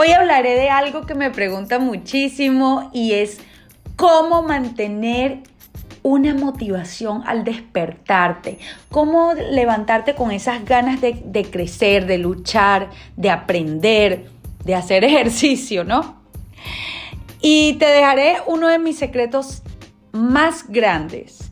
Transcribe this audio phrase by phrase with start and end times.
[0.00, 3.40] Hoy hablaré de algo que me pregunta muchísimo y es
[3.96, 5.40] cómo mantener
[6.04, 8.58] una motivación al despertarte,
[8.92, 14.30] cómo levantarte con esas ganas de, crecer, de luchar, de aprender,
[14.64, 16.22] de hacer ejercicio, ¿no?
[17.40, 19.64] Y te dejaré uno de mis secretos
[20.12, 21.50] más grandes,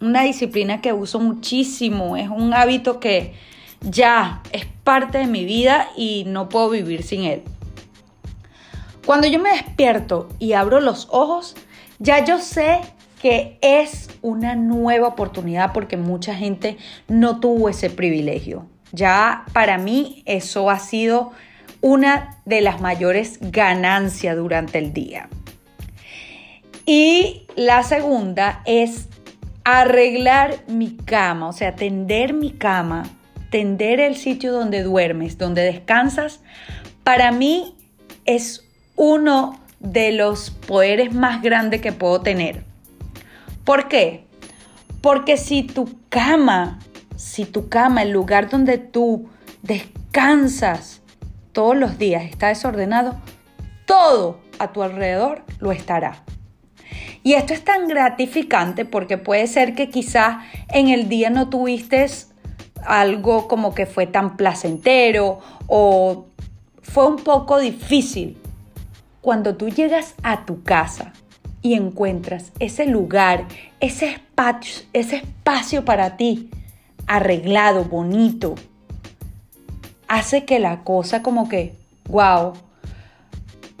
[0.00, 3.34] una disciplina que uso muchísimo, es un hábito que
[3.80, 7.42] ya es parte de mi vida y no puedo vivir sin él.
[9.04, 11.56] Cuando yo me despierto y abro los ojos,
[11.98, 12.80] ya yo sé
[13.20, 16.76] que es una nueva oportunidad porque mucha gente
[17.08, 18.66] no tuvo ese privilegio.
[18.92, 21.32] Ya para mí eso ha sido
[21.80, 25.28] una de las mayores ganancias durante el día.
[26.86, 29.08] Y la segunda es
[29.64, 33.04] arreglar mi cama, o sea, tender mi cama,
[33.50, 36.40] tender el sitio donde duermes, donde descansas,
[37.04, 37.76] para mí
[38.24, 38.68] es
[39.02, 42.62] uno de los poderes más grandes que puedo tener.
[43.64, 44.26] ¿Por qué?
[45.00, 46.78] Porque si tu cama,
[47.16, 49.28] si tu cama, el lugar donde tú
[49.62, 51.02] descansas
[51.50, 53.16] todos los días está desordenado,
[53.86, 56.22] todo a tu alrededor lo estará.
[57.24, 62.06] Y esto es tan gratificante porque puede ser que quizás en el día no tuviste
[62.86, 66.26] algo como que fue tan placentero o
[66.82, 68.38] fue un poco difícil
[69.22, 71.12] cuando tú llegas a tu casa
[71.62, 73.46] y encuentras ese lugar,
[73.80, 76.50] ese espacio, ese espacio para ti,
[77.06, 78.56] arreglado, bonito,
[80.08, 81.76] hace que la cosa como que,
[82.08, 82.54] wow,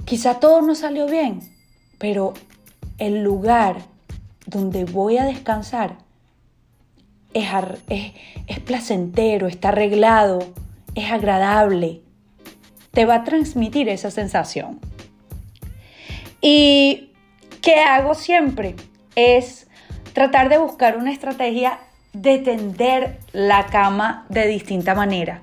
[0.04, 1.40] quizá todo no salió bien,
[1.98, 2.34] pero
[2.98, 3.78] el lugar
[4.46, 5.98] donde voy a descansar
[7.34, 7.48] es,
[7.88, 8.12] es,
[8.46, 10.38] es placentero, está arreglado,
[10.94, 12.00] es agradable,
[12.92, 14.91] te va a transmitir esa sensación.
[16.42, 17.12] Y
[17.62, 18.74] qué hago siempre
[19.14, 19.68] es
[20.12, 21.78] tratar de buscar una estrategia
[22.12, 25.40] de tender la cama de distinta manera.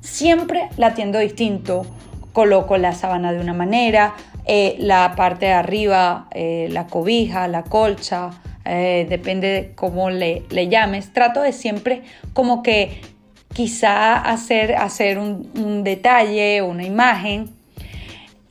[0.00, 1.86] Siempre la tiendo distinto.
[2.34, 7.62] Coloco la sábana de una manera, eh, la parte de arriba, eh, la cobija, la
[7.62, 8.30] colcha,
[8.64, 11.12] eh, depende de cómo le, le, llames.
[11.12, 13.00] Trato de siempre como que
[13.54, 17.50] quizá hacer, hacer un, un detalle, una imagen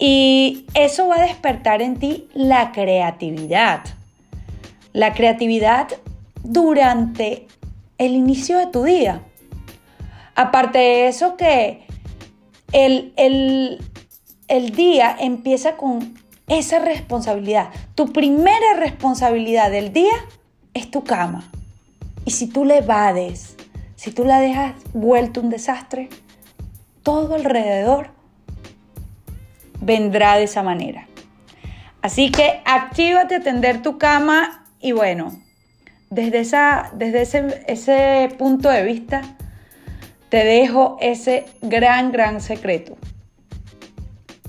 [0.05, 3.85] y eso va a despertar en ti la creatividad.
[4.91, 5.87] La creatividad
[6.43, 7.47] durante
[7.97, 9.21] el inicio de tu día.
[10.35, 11.87] Aparte de eso que
[12.73, 13.13] el,
[14.49, 17.69] el día empieza con esa responsabilidad.
[17.95, 20.15] Tu primera responsabilidad del día
[20.73, 21.49] es tu cama.
[22.25, 23.55] Y si tú le evades,
[23.95, 26.09] si tú la dejas vuelto un desastre,
[27.03, 28.09] todo alrededor
[29.83, 31.07] vendrá de esa manera.
[32.01, 35.41] Así que actívate a tender tu cama y bueno,
[36.09, 39.21] desde, esa, desde ese, ese punto de vista,
[40.29, 42.97] te dejo ese gran, gran secreto.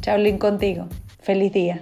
[0.00, 0.88] Chablín contigo.
[1.20, 1.80] Feliz día.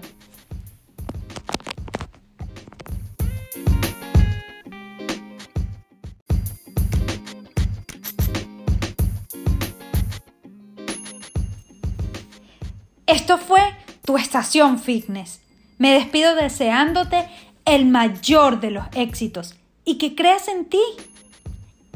[13.12, 13.60] Esto fue
[14.06, 15.42] tu estación fitness.
[15.76, 17.28] Me despido deseándote
[17.66, 20.80] el mayor de los éxitos y que creas en ti.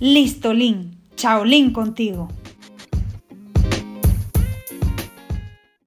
[0.00, 0.98] listo, Lin.
[1.14, 2.28] Chao, Lin contigo.